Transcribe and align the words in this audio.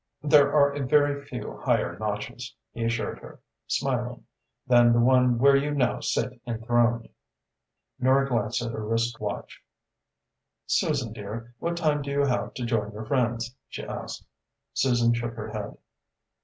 "There 0.23 0.51
are 0.51 0.71
a 0.73 0.83
very 0.83 1.23
few 1.25 1.57
higher 1.57 1.95
notches," 1.99 2.55
he 2.71 2.83
assured 2.85 3.19
her, 3.19 3.39
smiling, 3.67 4.25
"than 4.65 4.93
the 4.93 4.99
one 4.99 5.37
where 5.37 5.55
you 5.55 5.69
now 5.75 5.99
sit 5.99 6.41
enthroned." 6.47 7.07
Nora 7.99 8.27
glanced 8.27 8.63
at 8.63 8.71
her 8.71 8.83
wrist 8.83 9.19
watch. 9.19 9.61
"Susan 10.65 11.13
dear, 11.13 11.53
what 11.59 11.77
time 11.77 12.01
do 12.01 12.09
you 12.09 12.25
have 12.25 12.55
to 12.55 12.65
join 12.65 12.93
your 12.93 13.05
friends?" 13.05 13.55
she 13.69 13.83
asked. 13.85 14.25
Susan 14.73 15.13
shook 15.13 15.35
her 15.35 15.49
head. 15.49 15.77